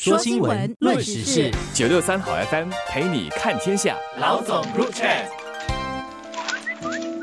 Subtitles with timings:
[0.00, 3.96] 说新闻，论时事，九六三好 FM 陪你看天下。
[4.20, 5.08] 老总入场。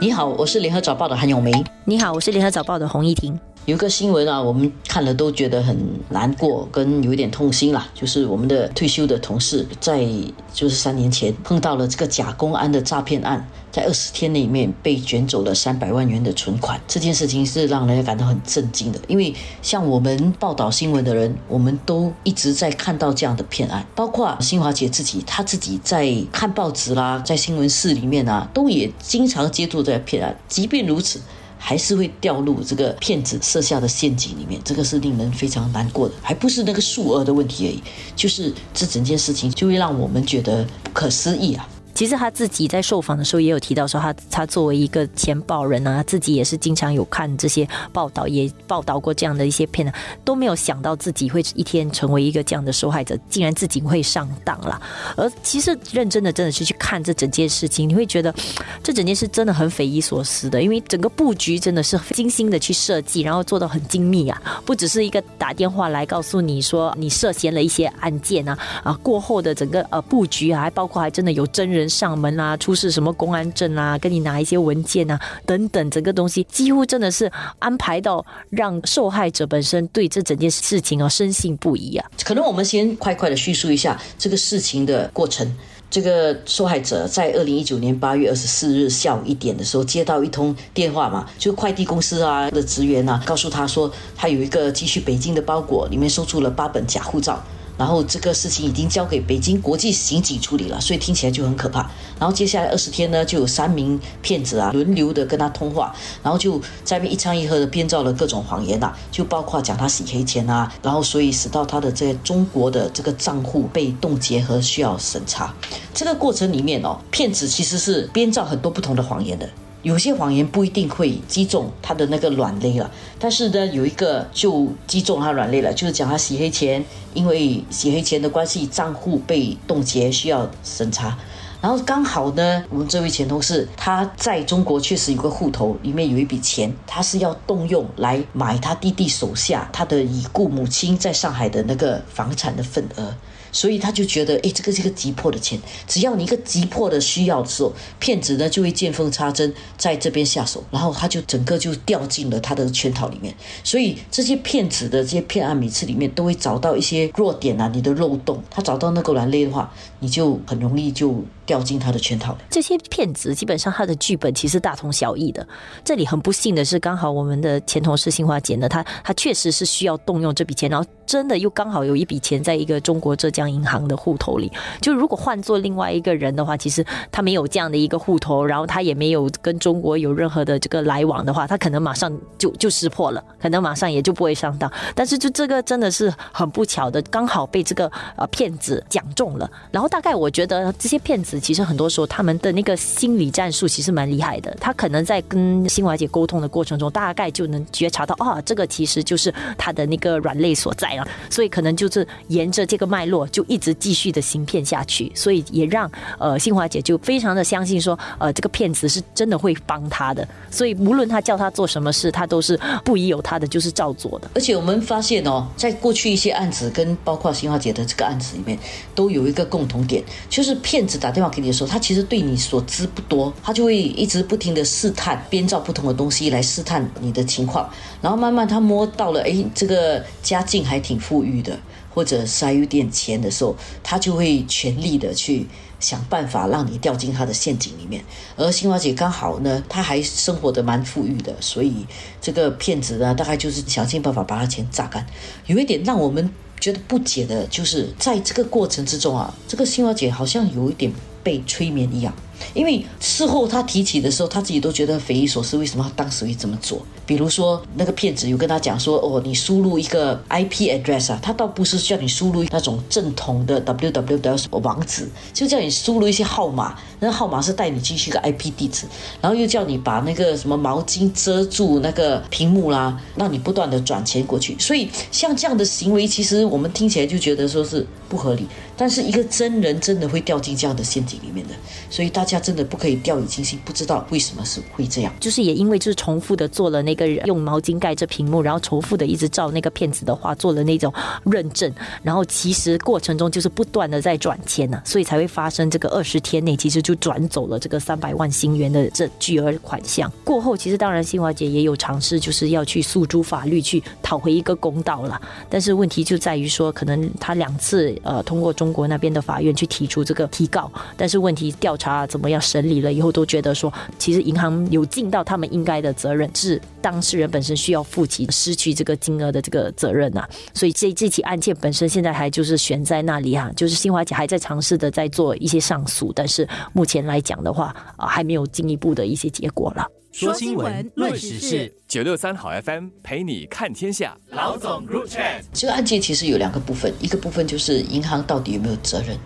[0.00, 1.50] 你好，我是联合早报的韩永梅。
[1.84, 3.36] 你好，我是联合早报的洪一婷。
[3.66, 5.76] 有一个新闻啊，我们看了都觉得很
[6.08, 7.88] 难过，跟有一点痛心啦。
[7.94, 10.04] 就是我们的退休的同事，在
[10.52, 16.80] 就是三年前碰到了这个假公安的诈骗案，在二十天里面被卷走了三百万元的存款。
[16.88, 19.32] 这件事情是让人家感到很震惊的，因为
[19.62, 30.36] 像我们报道新闻的人，我们都一直在看到这样的骗案，包括新华姐自己，她自己在看报纸啦，在新闻室里面啊，都也经常接触这骗案。
[30.48, 31.20] 即便如此。
[31.62, 37.82] 还是会掉入这个骗子设下的陷阱里面，这个是令人非常难过的，还不是那个数额的问题而已，
[38.16, 41.68] 就是这整件事情就会让我们觉得不可思议啊。
[42.00, 49.92] 其实他自己在受访的时候也有提到说，他他作为一个前报人啊，自己也是经常有看这些报道，也报道过这样的一些片呢，
[50.24, 54.80] 都没有想到自己会一天成为一个这样的受害者，竟然自己会上当了。
[55.14, 58.34] 而其实认真的真的是去看这整件事情，你会觉得
[58.82, 71.89] 这整件事真的很匪夷所思的，因为整个布局真的是精心的去设计，然后做到很精密啊，不只是一个打电话来告诉你说你涉嫌了一些案件啊啊，过后的整个呃布局啊，还包括还真的有真人。
[71.90, 82.10] 上门啊，出示什么公安证啊，跟你拿一些文件啊，等等，整个东西几乎真的是安排到让受害者本身对这整件事情啊深信不疑啊。
[82.24, 85.52] 可能我们先快快的叙述一下这个事情的过程。
[85.90, 97.42] 这个受害者在二零一九年八月二十四日下午一点的时候接到一通电话嘛，就快递公司啊的职员啊告诉他说，他有一个寄去北京的包裹，里面收出了八本假护照。
[97.80, 101.90] 然后这个事情已经交给北京国际刑警处理了，所以听起来就很可怕。
[102.18, 105.90] 然后接下来二十天呢，就有三名骗子啊轮流的跟他通话，
[106.22, 115.54] 然后就在那边一唱一和的编造了各种谎言呐，就包括讲他洗黑钱啊，然后所以使到他的这中国的这个账户被冻结和需要审查。
[115.94, 119.48] 这个过程里面哦，骗子其实是编造很多不同的谎言的。
[119.82, 126.84] 有些谎言不一定会击中他的那个软肋了，但是呢，有一个就击中他软肋了，就是讲他洗黑钱，
[127.14, 131.16] 因为洗黑钱的关系，账户被冻结，需要审查。
[131.62, 143.14] 然后刚好呢，我们这位前同事他在中国确实有个户头，里面有一笔钱，他是要动用来买他弟弟手下他的已故母亲在上海的那个房产的份额。
[143.52, 153.34] 所以他就觉得，哎，这个是一个急迫的钱，只要你一个急迫的需要的时候，骗子呢就会见缝插针，在这边下手，然后他就整个就掉进了他的圈套里面。
[153.64, 161.24] 所以这些骗子的这些骗案，每次里面都会找到一些弱点啊，你的漏洞，他找到那个软肋的话，你就很容易就。
[161.50, 162.38] 掉进他的圈套。
[162.48, 165.44] 这些骗子基本上他的剧本其实大同小异的。
[165.84, 174.52] 这里很不幸的是，刚好我们的前同事新华姐呢，她她确实是需要动用这笔钱，然后真的又刚好有一笔钱在一个中国浙江银行的户头里。
[174.80, 184.70] 就如果换做另外一个人的话，其实他没有这样的一个户头，然后他也没有跟中国有任何的这个来往的话，他可能马上就就识破了，可能马上也就不会上当。
[184.94, 189.50] 但是就这个真的是很不巧的，刚好被这个呃骗子讲中了。
[189.72, 191.39] 然后大概我觉得这些骗子。
[191.40, 194.54] 其实很多时候，他们的那个心理战术其实蛮厉害的。
[194.60, 201.08] 他可能在跟新华姐沟通的过程中，大概就能觉察到，啊，这个其实就是他的那个软肋所在了。
[201.30, 205.10] 所以可能就是沿着这个脉络，就一直继续的行骗下去。
[205.14, 210.28] 所以也让呃新华姐就非常的相信说，呃，这个骗子是真的会帮他的。
[210.50, 214.30] 所以无论他叫他做什么事，他都是不疑有他的，就是照做的。
[214.34, 218.58] 而且我们发现哦，在过去一些案子跟包括新华姐的这个案子里面，
[218.94, 221.29] 都有一个共同点，就是骗子打电话。
[221.30, 227.70] 给你的时候，他其实对你所知不多，他就会一直不停的试探，编造不同的东西来试探你的情况，
[228.02, 231.58] 然后慢慢他摸到了，哎，这个家境还挺富裕的，
[231.94, 235.46] 或者是还有点钱的时候，他就会全力的去
[235.78, 238.04] 想办法让你掉进他的陷阱里面。
[238.36, 241.86] 而新华姐刚好呢，她还生活的蛮富裕的，所以
[242.20, 245.06] 这个骗子呢，大概就是想尽办法把他钱榨干。
[245.46, 250.92] 有一点让我们觉得不解的就是，在这个过程之中啊，这个新华姐好像有一点。
[251.22, 252.12] 被催眠一样。
[252.54, 256.80] 因为事后他提起的时候，他自己都觉得匪夷所思，为什么他当时会这么做？
[257.04, 268.86] 比如说那个骗子有跟他讲说，哦，你输入一个 IP address 啊，他倒不是叫你输入那种正统的 www 什么网址，就叫你输入一些号码，那号码是带你进去一个 IP 地址，
[269.20, 274.56] 然后又叫你把那个什么毛巾遮住那个屏幕啦，让你不断的转钱过去。
[274.58, 278.46] 所以像这样的行为，其实我们听起来就觉得说是不合理，
[278.80, 281.54] 但是一个真人真的会掉进这样的陷阱里面的，
[281.90, 282.24] 所以大。
[282.30, 285.12] 家真的不可以掉以轻心，不知道为什么是会这样。
[285.18, 290.94] 就是也因为就是重复的做了那个用毛巾盖着屏幕，然后重复的一直照那个骗子的话做了那种
[291.24, 291.68] 认证，
[292.04, 300.08] 然后其实过程中就是不断的在转钱呢，所以才会发生这个二十天内其实就转走了这个三百万新元的这巨额款项。
[300.22, 320.24] 过后其实当然新华姐也有尝试，就是要去诉诸法律去讨回一个公道了，但是问题就在于说，可能他两次呃通过中中国那边的法院去提出这个提告，但是问题调查怎么样审理了以后，都觉得说其实银行有尽到他们应该的责任，是当事人本身需要负起失去这个金额的这个责任呐。
[320.54, 329.84] 所以这这起案件本身现在还就是悬在那里哈，就是新华姐还在尝试的在做一些上诉，但是目前来讲的话啊，还没有进一步的一些结果了。
[330.12, 334.16] 说新闻，论时事，九六三好 FM 陪你看天下。
[334.30, 335.42] 老总 Group Chat。
[335.52, 339.16] 这个案件其实有两个部分，一个部分就是银行到底有没有责任。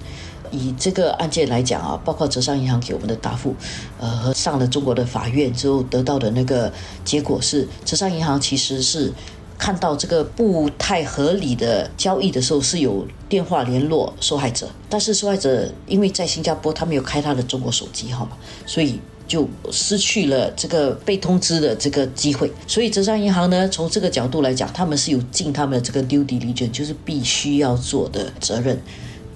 [0.50, 3.56] 以这个案件来讲啊，包括浙商银行给我们的答复，
[3.98, 6.70] 呃，和上了中国的法院之后得到的那个
[7.02, 9.10] 结果是，浙商银行其实是
[9.58, 18.36] 看到这个不太合理的交易的时候是有电话联络受害者，但是受害者因为在新加坡他没有开他的中国手机号码，
[18.66, 22.50] 所以就失去了这个被通知的这个机会。
[22.66, 28.78] 所以浙商银行呢，从这个角度来讲，他们是有尽他们的这个 due diligence，就是必须要做的责任。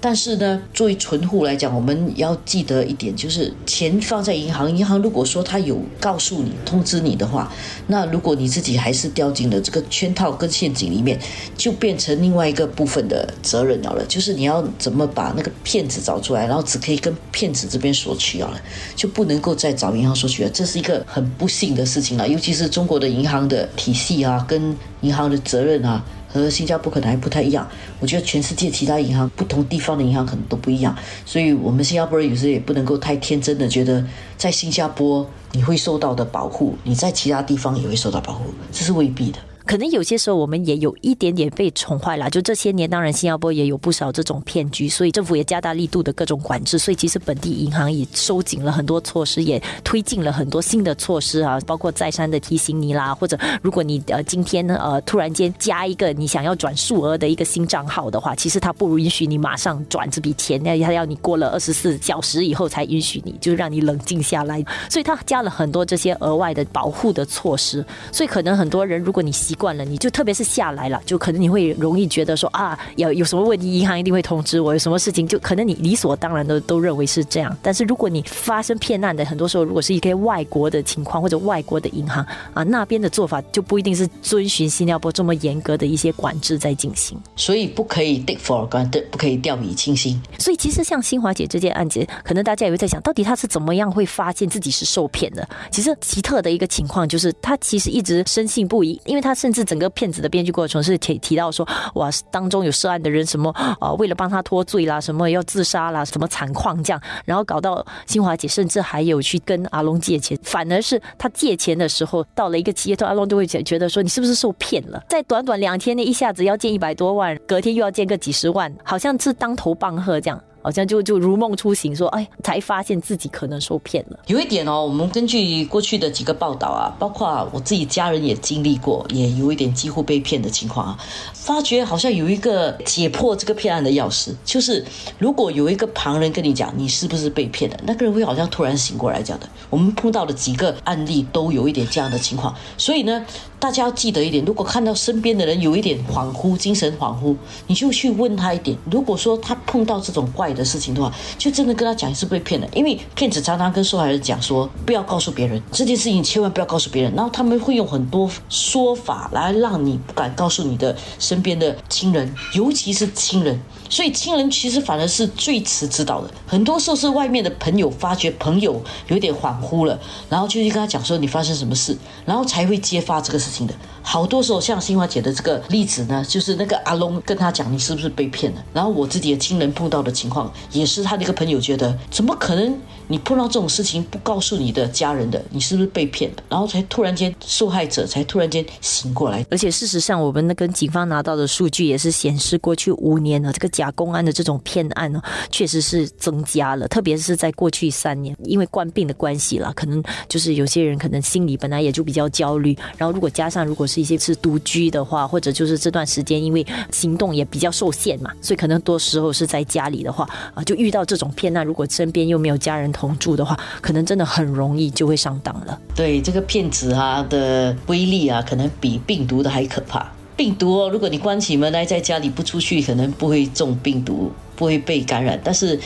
[0.01, 7.53] 但是呢，作为存户来讲，我们要记得一点，就是钱放在银行，银行如果说他有告诉你、通知你的话，
[7.89, 11.19] 那如果你自己还是掉进了这个圈套跟陷阱里面，
[11.57, 14.05] 就变成另外一个部分的责任了了。
[14.07, 18.61] 就是你要怎么把那个骗子找出来，然后只可以跟骗子这边索取了，
[18.95, 20.51] 就不能够再找银行索取了。
[20.51, 26.05] 这是一个很不幸的事情了，尤其是中国的银行的体系啊，跟银行的责任啊。
[26.29, 27.67] 和新加坡可能还不太一样，
[28.01, 30.95] 我觉得全世界其他银行、不同地方的银行可能都不一样，
[31.25, 34.05] 所以我们新加坡人有时也不能够太天真的觉得，
[34.37, 39.39] 在新加坡你会受到的保护，你在其他地方也会受到保护，这是未必的。
[39.69, 74.73] 可能有些时候我们也有一点点被宠坏了，就这些年，当然新加坡也有不少这种骗局，所以政府也加大力度的各种管制，所以其实本地银行也收紧了很多措施，也推进了很多新的措施啊，包括再三的提醒你啦，或者如果你呃今天呢呃突然间加一个你想要转数额的一个新账号的话，其实他不允许你马上转这笔钱，那它要你过了二十四小时以后才允许你，就是让你冷静下来，所以他加了很多这些额外的保护的措施，所以可能很多人如果你习惯了，你就特别是下来了，就可能你会容易觉得说啊，有有什么问题，银行一定会通知我。
[74.73, 77.55] 有什么事情，就可能你理所当然的都认为是这样。
[77.61, 82.25] 但是如果你发生骗案的，很多时候如果是一个外国的情况或者外国的银行
[82.55, 87.19] 啊，那边的做法就不一定是遵循新加坡这么严格的一些管制在进行。
[87.35, 90.21] 所以不可以 take for granted，不可以掉以轻心。
[90.39, 95.49] 所以其实像新华姐这件案件，可能大家也会在想到底她是怎么样会发现自己是受骗的？
[95.73, 99.89] 其实奇特的一个情况就是，她其实一直深信不疑，因为她是甚至整个。
[99.99, 103.51] 骗子的编剧过程是提提到说，哇，当中有涉案的人什么
[103.81, 115.03] 啊，为了帮他脱罪啦，什么要自杀啦，什么惨况这样，然后搞到新华姐甚至还有去跟阿龙借钱，反而是他借钱的时候到了一个阶段，阿龙就会觉觉得说你是不是受骗了？
[115.09, 120.39] 在短短两天内一下子要借一百多万，隔天又要借个几十万，好像是当头棒喝这样。
[120.63, 124.19] 好像就就如梦初醒，说哎，才发现自己可能受骗了。
[124.27, 130.99] 有一点哦，我们根据过去的几个报道啊，包括我自己家人也经历过，也有一点几乎被骗的情况啊，
[131.33, 134.85] 发觉好像有一个解破这个骗案的钥匙，就是
[135.19, 139.49] 如果有一个旁人跟你讲你是不是被骗的，那个人会好像突然醒过来讲的。
[139.71, 143.25] 我们碰到的几个案例都有一点这样的情况，所以呢，
[143.61, 147.35] 大家要记得一点，如果看到身边的人有一点恍惚、精神恍惚，
[147.67, 148.77] 你就去问他一点。
[148.91, 157.13] 如果说他碰到这种怪，的事情的话，就真的跟他讲是被骗的，因为骗子常常跟受害人讲说，不要告诉别人这件事情，千万不要告诉别人。
[157.15, 163.61] 然后他们会用很多说法来让你不敢告诉你的身边的亲人，尤其是亲人。
[163.89, 173.75] 所以亲人其实反而是最迟知道的，很多时候是外面的朋友发觉朋友有点恍惚了，然后就去跟他讲说你发生什么事，然后才会揭发这个事情的。
[174.03, 182.79] 好多时候像新华姐的这个例子呢，就是那个阿龙跟他讲你是不是被骗了，然后我自己的亲人碰到的情况，也是他的一个朋友觉得怎么可能
[183.09, 186.43] 你碰到这种事情不告诉你的家人的，你是不是被骗了？
[186.51, 189.47] 然后才突然间受害者才突然间醒过来。
[189.51, 193.69] 而且事实上，我们那跟警方拿到的数据也是显示，过去五年呢，这个。
[193.79, 195.23] 假公安的这种骗案呢，
[195.53, 215.79] 确实是增加了，特别是在过去三年，因为冠病的关系了，可能就是有些人可能心里本来也就比较焦虑，然后如果加上如果是一些是独居的话，或者就是这段时间因为行动也比较受限嘛，所以可能多时候是在家里的话啊，就遇到这种骗案，如果身边又没有家人同住的话，可能真的很容易就会上当了。
[215.95, 220.11] 对这个骗子啊的威力啊，可能比病毒的还可怕。
[220.37, 225.41] 病毒哦，如果你关起门来在家里不出去，可能不会中病毒，不会被感染。
[225.43, 225.79] 但是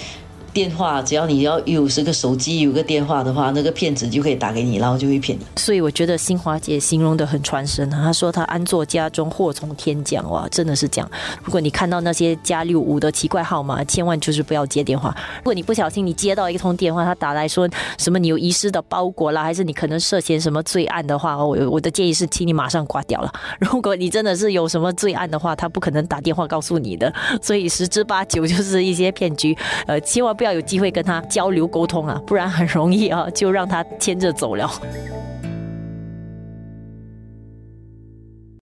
[0.52, 5.44] 电话，只要你要有这个手机有个电话的话，那个骗子就可以打给你，然后就会骗你。
[5.56, 11.10] 所以我觉得新华姐形容的很传神啊，她说她安坐家中，祸从天降，哇，真的是这样。
[11.42, 15.14] 如果你看到那些加六五的奇怪号码，千万就是不要接电话。
[15.38, 17.68] 如果你不小心你接到一通电话，他打来说
[17.98, 23.32] 什么你有遗失的包裹啦，还是你可能涉嫌什么罪案的话，我我的建议是，请你马上挂掉了。
[23.58, 29.56] 如果你真的是有什么罪案的话，他不可能打电话告诉你的，所以十之八九就是一些骗局。
[29.86, 34.70] 呃，千万不要有机会跟他交流沟通啊，不然很容易啊就让他牵着走了。